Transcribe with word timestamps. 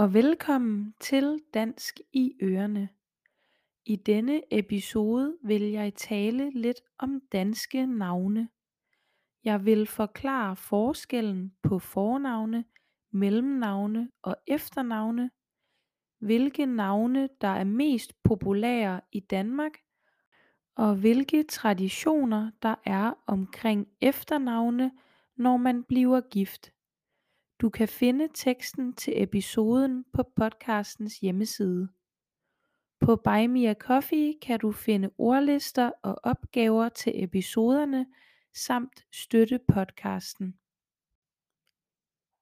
og 0.00 0.14
velkommen 0.14 0.94
til 1.00 1.40
Dansk 1.54 2.00
i 2.12 2.36
Ørene. 2.42 2.88
I 3.86 3.96
denne 3.96 4.42
episode 4.50 5.36
vil 5.42 5.62
jeg 5.62 5.94
tale 5.94 6.50
lidt 6.50 6.80
om 6.98 7.20
danske 7.32 7.86
navne. 7.86 8.48
Jeg 9.44 9.64
vil 9.64 9.86
forklare 9.86 10.56
forskellen 10.56 11.52
på 11.62 11.78
fornavne, 11.78 12.64
mellemnavne 13.10 14.10
og 14.22 14.36
efternavne, 14.46 15.30
hvilke 16.18 16.66
navne 16.66 17.28
der 17.40 17.48
er 17.48 17.64
mest 17.64 18.22
populære 18.22 19.00
i 19.12 19.20
Danmark, 19.20 19.72
og 20.76 20.94
hvilke 20.94 21.42
traditioner 21.42 22.50
der 22.62 22.74
er 22.84 23.12
omkring 23.26 23.88
efternavne, 24.00 24.92
når 25.36 25.56
man 25.56 25.84
bliver 25.84 26.20
gift. 26.20 26.72
Du 27.60 27.70
kan 27.70 27.88
finde 27.88 28.28
teksten 28.34 28.92
til 28.92 29.22
episoden 29.22 30.04
på 30.12 30.22
podcastens 30.22 31.18
hjemmeside. 31.18 31.88
På 33.00 33.16
Buy 33.16 33.46
Me 33.46 33.68
a 33.68 33.74
Coffee 33.74 34.38
kan 34.42 34.60
du 34.60 34.72
finde 34.72 35.10
ordlister 35.18 35.90
og 36.02 36.20
opgaver 36.22 36.88
til 36.88 37.24
episoderne 37.24 38.06
samt 38.54 39.06
støtte 39.12 39.58
podcasten. 39.58 40.58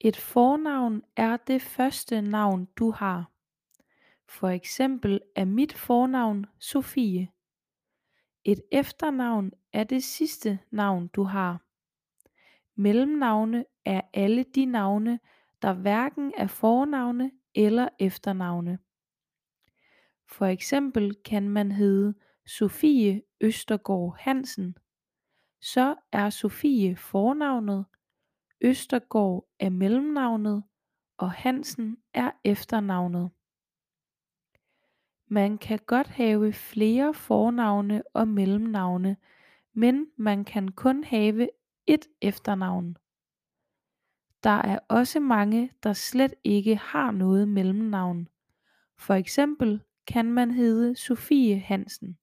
Et 0.00 0.16
fornavn 0.16 1.02
er 1.16 1.36
det 1.36 1.62
første 1.62 2.22
navn 2.22 2.64
du 2.64 2.90
har. 2.90 3.30
For 4.28 4.48
eksempel 4.48 5.20
er 5.36 5.44
mit 5.44 5.72
fornavn 5.72 6.46
Sofie. 6.58 7.28
Et 8.44 8.62
efternavn 8.72 9.52
er 9.72 9.84
det 9.84 10.04
sidste 10.04 10.58
navn 10.70 11.08
du 11.08 11.22
har. 11.22 11.69
Mellemnavne 12.80 13.64
er 13.84 14.00
alle 14.14 14.42
de 14.42 14.64
navne, 14.64 15.20
der 15.62 15.72
hverken 15.72 16.32
er 16.36 16.46
fornavne 16.46 17.30
eller 17.54 17.88
efternavne. 17.98 18.78
For 20.28 20.46
eksempel 20.46 21.14
kan 21.24 21.48
man 21.48 21.72
hedde 21.72 22.14
Sofie 22.46 23.22
Østergaard 23.40 24.16
Hansen. 24.18 24.76
Så 25.60 25.94
er 26.12 26.30
Sofie 26.30 26.96
fornavnet, 26.96 27.84
Østergaard 28.60 29.48
er 29.58 29.70
mellemnavnet 29.70 30.62
og 31.18 31.30
Hansen 31.30 31.98
er 32.14 32.30
efternavnet. 32.44 33.30
Man 35.26 35.58
kan 35.58 35.78
godt 35.86 36.08
have 36.08 36.52
flere 36.52 37.14
fornavne 37.14 38.02
og 38.14 38.28
mellemnavne, 38.28 39.16
men 39.72 40.06
man 40.16 40.44
kan 40.44 40.68
kun 40.68 41.04
have 41.04 41.48
et 41.90 42.06
efternavn. 42.20 42.96
Der 44.44 44.50
er 44.50 44.78
også 44.88 45.20
mange, 45.20 45.72
der 45.82 45.92
slet 45.92 46.34
ikke 46.44 46.76
har 46.76 47.10
noget 47.10 47.48
mellemnavn. 47.48 48.28
For 48.98 49.14
eksempel 49.14 49.82
kan 50.06 50.32
man 50.32 50.50
hedde 50.50 50.96
Sofie 50.96 51.58
Hansen. 51.58 52.18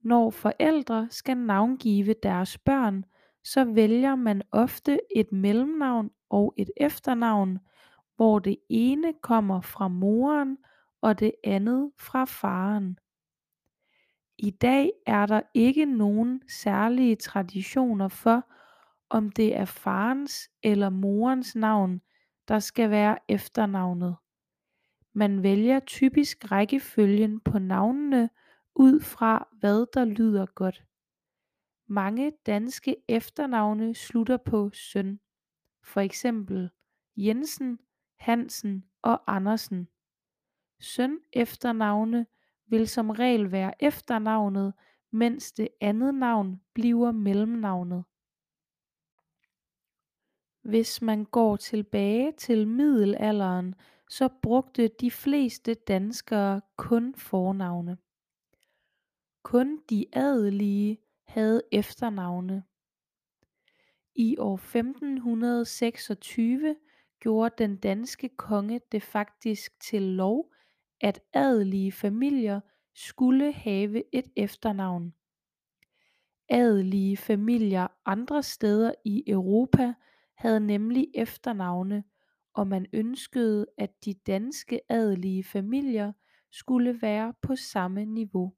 Når 0.00 0.30
forældre 0.30 1.08
skal 1.10 1.36
navngive 1.36 2.14
deres 2.22 2.58
børn, 2.58 3.04
så 3.44 3.64
vælger 3.64 4.14
man 4.14 4.42
ofte 4.52 4.98
et 5.16 5.32
mellemnavn 5.32 6.10
og 6.30 6.54
et 6.56 6.70
efternavn, 6.76 7.58
hvor 8.16 8.38
det 8.38 8.56
ene 8.68 9.12
kommer 9.22 9.60
fra 9.60 9.88
moren 9.88 10.58
og 11.00 11.20
det 11.20 11.32
andet 11.44 11.92
fra 11.98 12.24
faren. 12.24 12.98
I 14.44 14.50
dag 14.50 14.92
er 15.06 15.26
der 15.26 15.40
ikke 15.54 15.84
nogen 15.84 16.42
særlige 16.48 17.16
traditioner 17.16 18.08
for, 18.08 18.52
om 19.10 19.30
det 19.30 19.56
er 19.56 19.64
farens 19.64 20.50
eller 20.62 20.90
morens 20.90 21.56
navn, 21.56 22.00
der 22.48 22.58
skal 22.58 22.90
være 22.90 23.18
efternavnet. 23.28 24.16
Man 25.12 25.42
vælger 25.42 25.80
typisk 25.80 26.52
rækkefølgen 26.52 27.40
på 27.40 27.58
navnene 27.58 28.30
ud 28.74 29.00
fra 29.00 29.48
hvad 29.52 29.86
der 29.94 30.04
lyder 30.04 30.46
godt. 30.46 30.84
Mange 31.86 32.32
danske 32.46 32.96
efternavne 33.08 33.94
slutter 33.94 34.36
på 34.36 34.70
søn. 34.72 35.20
For 35.82 36.00
eksempel 36.00 36.70
Jensen, 37.16 37.78
Hansen 38.16 38.84
og 39.02 39.22
Andersen. 39.26 39.88
Søn 40.80 41.18
efternavne 41.32 42.26
vil 42.66 42.88
som 42.88 43.10
regel 43.10 43.52
være 43.52 43.84
efternavnet, 43.84 44.74
mens 45.10 45.52
det 45.52 45.68
andet 45.80 46.14
navn 46.14 46.60
bliver 46.74 47.12
mellemnavnet. 47.12 48.04
Hvis 50.62 51.02
man 51.02 51.24
går 51.24 51.56
tilbage 51.56 52.32
til 52.32 52.68
middelalderen, 52.68 53.74
så 54.08 54.28
brugte 54.42 54.88
de 54.88 55.10
fleste 55.10 55.74
danskere 55.74 56.60
kun 56.76 57.14
fornavne. 57.14 57.98
Kun 59.42 59.82
de 59.90 60.06
adelige 60.12 60.98
havde 61.26 61.62
efternavne. 61.72 62.64
I 64.14 64.38
år 64.38 64.54
1526 64.54 66.76
gjorde 67.20 67.54
den 67.58 67.76
danske 67.76 68.28
konge 68.28 68.80
det 68.92 69.02
faktisk 69.02 69.80
til 69.80 70.02
lov, 70.02 70.51
at 71.02 71.20
adelige 71.32 71.92
familier 71.92 72.60
skulle 72.94 73.52
have 73.52 74.02
et 74.14 74.26
efternavn. 74.36 75.14
Adelige 76.48 77.16
familier 77.16 77.86
andre 78.06 78.42
steder 78.42 78.92
i 79.04 79.24
Europa 79.26 79.94
havde 80.36 80.60
nemlig 80.60 81.08
efternavne, 81.14 82.04
og 82.54 82.66
man 82.66 82.86
ønskede 82.92 83.66
at 83.78 84.04
de 84.04 84.14
danske 84.14 84.80
adelige 84.88 85.44
familier 85.44 86.12
skulle 86.50 87.02
være 87.02 87.34
på 87.42 87.56
samme 87.56 88.04
niveau. 88.04 88.52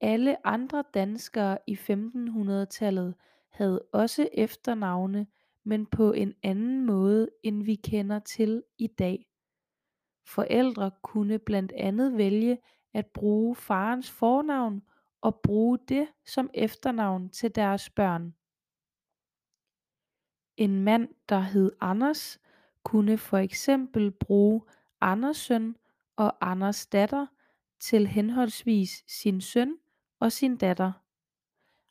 Alle 0.00 0.46
andre 0.46 0.84
danskere 0.94 1.58
i 1.66 1.74
1500-tallet 1.74 3.14
havde 3.50 3.82
også 3.92 4.28
efternavne, 4.32 5.26
men 5.64 5.86
på 5.86 6.12
en 6.12 6.34
anden 6.42 6.86
måde 6.86 7.28
end 7.42 7.62
vi 7.62 7.74
kender 7.74 8.18
til 8.18 8.62
i 8.78 8.86
dag. 8.86 9.27
Forældre 10.28 10.90
kunne 11.02 11.38
blandt 11.38 11.72
andet 11.72 12.16
vælge 12.16 12.58
at 12.92 13.06
bruge 13.06 13.56
farens 13.56 14.10
fornavn 14.10 14.82
og 15.20 15.40
bruge 15.42 15.78
det 15.88 16.08
som 16.26 16.50
efternavn 16.54 17.28
til 17.30 17.54
deres 17.54 17.90
børn. 17.90 18.34
En 20.56 20.84
mand 20.84 21.08
der 21.28 21.38
hed 21.40 21.72
Anders 21.80 22.40
kunne 22.82 23.18
for 23.18 23.38
eksempel 23.38 24.10
bruge 24.10 24.62
Andersøn 25.00 25.76
og 26.16 26.50
Anders 26.50 26.86
datter 26.86 27.26
til 27.80 28.06
henholdsvis 28.06 29.04
sin 29.06 29.40
søn 29.40 29.76
og 30.20 30.32
sin 30.32 30.56
datter. 30.56 30.92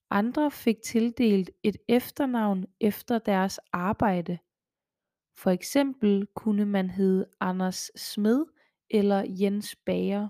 Andre 0.09 0.51
fik 0.51 0.81
tildelt 0.81 1.49
et 1.63 1.77
efternavn 1.87 2.65
efter 2.79 3.19
deres 3.19 3.59
arbejde. 3.71 4.39
For 5.37 5.51
eksempel 5.51 6.27
kunne 6.35 6.65
man 6.65 6.89
hedde 6.89 7.25
Anders 7.39 7.91
Smed 7.95 8.45
eller 8.89 9.25
Jens 9.27 9.75
Bager. 9.75 10.27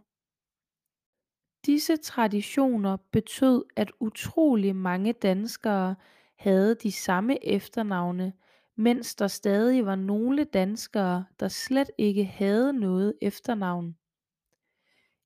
Disse 1.66 1.98
traditioner 1.98 2.98
betød 3.12 3.64
at 3.76 3.92
utrolig 4.00 4.76
mange 4.76 5.14
danskere 5.14 5.96
havde 6.40 6.76
de 6.76 6.92
samme 6.92 7.46
efternavne, 7.46 8.34
mens 8.76 9.16
der 9.16 9.28
stadig 9.28 9.86
var 9.86 9.96
nogle 9.96 10.44
danskere, 10.44 11.26
der 11.40 11.48
slet 11.48 11.92
ikke 11.98 12.26
havde 12.26 12.74
noget 12.74 13.14
efternavn. 13.22 13.98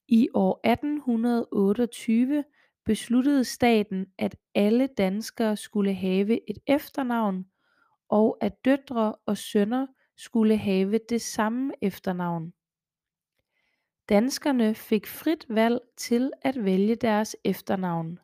I 0.08 0.30
år 0.34 0.59
1828 0.63 2.44
besluttede 2.86 3.44
staten, 3.44 4.06
at 4.18 4.36
alle 4.56 4.88
danskere 4.88 5.57
skulle 5.57 5.94
have 5.94 6.50
et 6.50 6.57
efternavn, 6.68 7.50
og 8.12 8.38
at 8.42 8.66
døtre 8.66 9.16
og 9.25 9.38
sønner 9.38 9.88
skulle 10.18 10.58
have 10.58 11.00
det 11.10 11.22
samme 11.22 11.74
efternavn. 11.81 12.54
Danskerne 14.10 14.75
fik 14.75 15.08
frit 15.08 15.46
valg 15.50 15.80
til 15.98 16.31
at 16.42 16.63
vælge 16.66 16.96
deres 16.96 17.36
efternavn. 17.44 18.19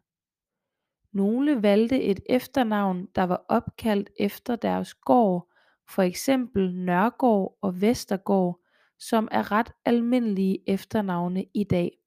Nogle 1.12 1.64
valgte 1.64 2.04
et 2.04 2.20
efternavn 2.30 3.08
der 3.16 3.24
var 3.24 3.46
opkaldt 3.50 4.10
efter 4.20 4.56
deres 4.56 4.94
gård 4.94 5.54
for 5.90 6.02
eksempel 6.02 6.74
Nørgård 6.74 7.58
og 7.62 7.82
Vestergård, 7.82 8.60
som 9.00 9.28
er 9.32 9.52
ret 9.52 9.72
almindelige 9.86 10.70
efternavne 10.70 11.46
i 11.54 11.64
dag. 11.64 11.98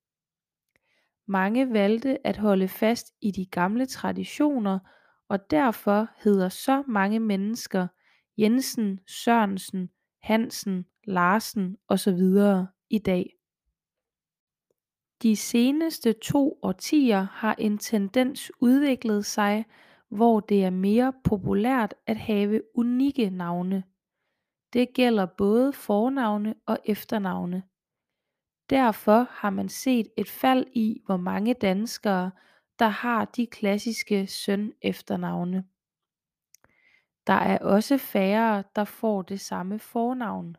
Mange 1.26 1.72
valgte 1.72 2.26
at 2.26 2.36
holde 2.36 2.68
fast 2.68 3.12
i 3.20 3.30
de 3.30 3.46
gamle 3.46 3.86
traditioner 3.86 4.78
og 5.30 5.50
derfor 5.50 6.08
hedder 6.16 6.48
så 6.48 6.82
mange 6.86 7.20
mennesker 7.20 7.86
Jensen, 8.38 9.00
Sørensen, 9.06 9.90
Hansen, 10.22 10.86
Larsen 11.04 11.76
osv. 11.88 12.20
i 12.90 12.98
dag. 12.98 13.36
De 15.22 15.36
seneste 15.36 16.12
to 16.12 16.58
årtier 16.62 17.20
har 17.20 17.54
en 17.58 17.78
tendens 17.78 18.52
udviklet 18.60 19.26
sig, 19.26 19.64
hvor 20.08 20.40
det 20.40 20.64
er 20.64 20.70
mere 20.70 21.12
populært 21.24 21.94
at 22.06 22.16
have 22.16 22.62
unikke 22.74 23.30
navne. 23.30 23.84
Det 24.72 24.94
gælder 24.94 25.26
både 25.26 25.72
fornavne 25.72 26.54
og 26.66 26.78
efternavne. 26.84 27.62
Derfor 28.70 29.26
har 29.30 29.50
man 29.50 29.68
set 29.68 30.08
et 30.16 30.28
fald 30.28 30.66
i 30.72 31.02
hvor 31.06 31.16
mange 31.16 31.54
danskere 31.54 32.30
der 32.80 32.88
har 32.88 33.24
de 33.24 33.46
klassiske 33.46 34.26
søn-efternavne. 34.26 35.64
Der 37.26 37.32
er 37.32 37.58
også 37.58 37.98
færre 37.98 38.64
der 38.76 38.84
får 38.84 39.22
det 39.22 39.40
samme 39.40 39.78
fornavn. 39.78 40.56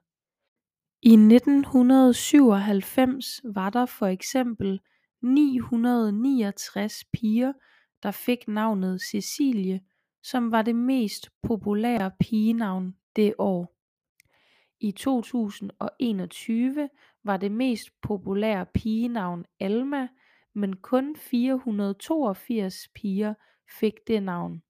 I 1.01 1.13
1997 1.13 3.41
var 3.43 3.69
der 3.69 3.85
for 3.85 4.07
eksempel 4.07 4.81
969 5.21 7.03
piger 7.13 7.53
der 8.03 8.11
fik 8.11 8.47
navnet 8.47 9.01
Cecilie 9.01 9.81
som 10.23 10.51
var 10.51 10.61
det 10.61 10.75
mest 10.75 11.29
populære 11.43 12.11
pigenavn 12.19 12.95
det 13.15 13.33
år. 13.37 13.75
I 14.79 14.91
2021 14.91 16.89
var 17.23 17.37
det 17.37 17.51
mest 17.51 18.01
populære 18.01 18.65
pigenavn 18.65 19.45
Alma 19.59 20.07
men 20.53 20.75
kun 20.75 21.15
482 21.15 22.87
piger 22.95 23.33
fik 23.79 23.93
det 24.07 24.23
navn. 24.23 24.63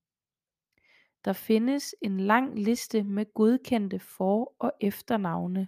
Der 1.25 1.33
findes 1.33 1.95
en 2.01 2.19
lang 2.19 2.59
liste 2.59 3.03
med 3.03 3.25
godkendte 3.33 3.99
for- 3.99 4.55
og 4.59 4.73
efternavne. 4.79 5.67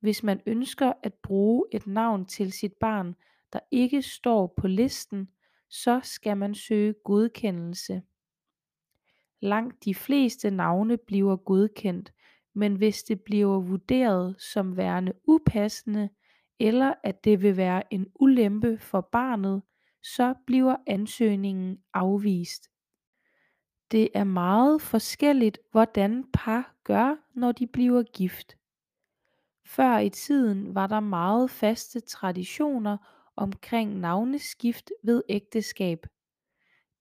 Hvis 0.00 0.22
man 0.22 0.40
ønsker 0.46 0.92
at 1.02 1.14
bruge 1.14 1.64
et 1.72 1.86
navn 1.86 2.26
til 2.26 2.52
sit 2.52 2.72
barn 2.72 3.14
der 3.52 3.60
ikke 3.70 4.02
står 4.02 4.54
på 4.56 4.66
listen 4.66 5.28
så 5.68 6.00
skal 6.02 6.36
man 6.36 6.54
søge 6.54 6.94
godkendelse. 7.04 8.02
Langt 9.40 9.84
de 9.84 9.94
fleste 9.94 10.50
navne 10.50 10.96
bliver 10.96 11.36
godkendt 11.36 12.12
men 12.52 12.76
hvis 12.76 13.02
det 13.02 13.20
bliver 13.20 13.60
vurderet 13.60 14.40
som 14.40 14.76
værende 14.76 15.12
upassende 15.24 16.08
eller 16.60 16.94
at 17.02 17.24
det 17.24 17.42
vil 17.42 17.56
være 17.56 17.94
en 17.94 18.06
ulempe 18.14 18.78
for 18.78 19.00
barnet 19.00 19.62
så 20.02 20.34
bliver 20.46 20.76
ansøgningen 20.86 21.78
afvist. 21.94 22.68
Det 23.90 24.08
er 24.14 24.24
meget 24.24 24.82
forskelligt 24.82 25.58
hvordan 25.70 26.24
par 26.32 26.74
gør 26.84 27.16
når 27.34 27.52
de 27.52 27.66
bliver 27.66 28.02
gift. 28.02 28.56
Før 29.66 29.98
i 29.98 30.10
tiden 30.10 30.74
var 30.74 30.86
der 30.86 31.00
meget 31.00 31.50
faste 31.50 32.00
traditioner 32.00 32.96
omkring 33.36 33.98
navneskift 33.98 34.90
ved 35.04 35.22
ægteskab. 35.28 36.06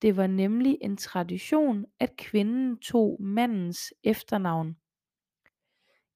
Det 0.01 0.18
var 0.18 0.27
nemlig 0.27 0.77
en 0.81 0.97
tradition 0.97 1.86
at 2.00 2.15
kvinden 2.18 2.77
tog 2.77 3.18
mandens 3.19 3.94
efternavn. 4.04 4.77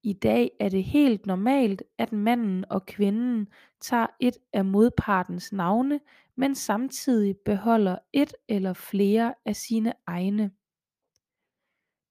I 0.06 0.14
dag 0.14 0.52
er 0.60 0.70
det 0.70 0.84
helt 0.84 1.26
normalt 1.26 1.84
at 1.98 2.12
manden 2.12 2.66
og 2.70 2.86
kvinden 2.86 3.48
tager 3.82 4.08
et 4.20 4.38
af 4.54 4.66
modpartens 4.66 5.54
navne 5.54 6.00
men 6.36 6.56
samtidig 6.56 7.38
beholder 7.38 7.98
et 8.14 8.34
eller 8.48 8.74
flere 8.74 9.34
af 9.46 9.56
sine 9.56 9.94
egne. 10.08 10.52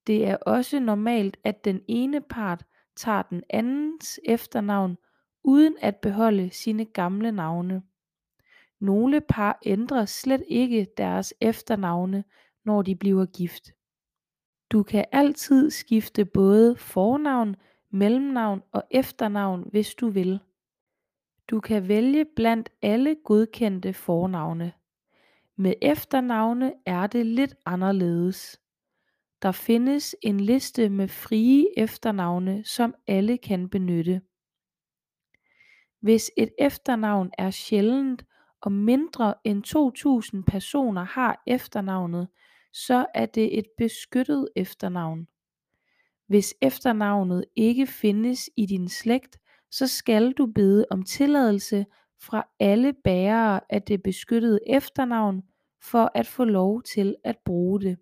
Det 0.07 0.27
er 0.27 0.37
også 0.37 0.81
normalt 0.81 1.37
at 1.45 1.65
den 1.65 1.81
ene 1.89 2.21
part 2.21 2.65
tager 2.97 3.23
den 3.23 3.43
andens 3.51 4.21
efternavn 4.25 4.99
uden 5.45 5.77
at 5.81 5.97
beholde 5.97 6.51
sine 6.51 6.85
gamle 6.85 7.33
navne. 7.33 7.83
Nogle 8.81 9.21
par 9.21 9.59
ændrer 9.67 10.05
slet 10.05 10.43
ikke 10.49 10.87
deres 10.97 11.35
efternavne 11.41 12.25
når 12.65 12.83
de 12.83 12.97
bliver 12.97 13.27
gift. 13.27 13.73
Du 14.73 14.83
kan 14.83 15.05
altid 15.13 15.71
skifte 15.71 16.25
både 16.25 16.77
fornavn, 16.77 17.57
mellemnavn 17.95 18.63
og 18.73 18.83
efternavn 18.91 19.69
hvis 19.71 19.95
du 19.95 20.09
vil. 20.09 20.41
Du 21.51 21.61
kan 21.61 21.89
vælge 21.89 22.25
blandt 22.37 22.71
alle 22.83 23.17
godkendte 23.25 23.93
fornavne. 23.93 24.73
Med 25.57 25.75
efternavne 25.83 26.73
er 26.87 27.07
det 27.07 27.27
lidt 27.27 27.55
anderledes. 27.67 28.61
Der 29.43 29.53
findes 29.53 30.17
en 30.23 30.41
liste 30.41 30.89
med 30.89 31.09
frie 31.09 31.67
efternavne 31.77 32.65
som 32.65 32.95
alle 33.07 33.39
kan 33.39 33.69
benytte. 33.69 34.21
Hvis 36.01 36.31
et 36.37 36.51
efternavn 36.59 37.31
er 37.39 37.51
sjældent 37.51 38.25
og 38.61 38.73
mindre 38.73 39.35
end 39.45 39.63
2000 39.63 40.45
personer 40.45 41.05
har 41.05 41.43
efternavnet 41.47 42.29
så 42.75 43.07
er 43.15 43.27
det 43.27 43.59
et 43.59 43.67
beskyttet 43.79 44.49
efternavn. 44.57 45.29
Hvis 46.27 46.55
efternavnet 46.61 47.45
ikke 47.57 47.87
findes 47.87 48.51
i 48.57 48.67
din 48.67 48.89
slægt 48.89 49.39
så 49.75 49.87
skal 49.87 50.33
du 50.33 50.47
bede 50.55 50.87
om 50.91 51.03
tilladelse 51.03 51.87
fra 52.23 52.45
alle 52.61 52.93
bærere 53.05 53.61
af 53.71 53.83
det 53.83 54.03
beskyttede 54.03 54.61
efternavn 54.67 55.43
for 55.83 56.11
at 56.15 56.27
få 56.27 56.45
lov 56.45 56.83
til 56.83 57.17
at 57.25 57.39
bruge 57.45 57.81
det. 57.81 57.99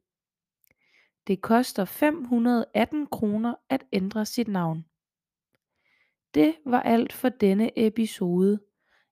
Det 1.27 1.43
koster 1.43 1.85
518 1.85 3.07
kroner 3.07 3.55
at 3.69 3.85
ændre 3.93 4.27
sit 4.27 4.49
navn. 4.49 4.85
Det 6.35 6.55
var 6.67 6.81
alt 6.81 7.13
for 7.13 7.29
denne 7.29 7.87
episode. 7.87 8.61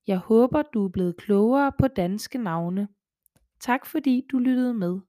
Jeg 0.06 0.19
håber 0.19 0.63
du 0.63 0.85
er 0.85 0.89
blevet 0.89 1.17
klogere 1.17 1.73
på 1.81 1.89
danske 1.89 2.39
navne. 2.39 2.89
Tak 3.61 3.87
fordi 3.87 4.27
du 4.33 4.39
lyttede 4.39 4.75
med. 4.75 5.01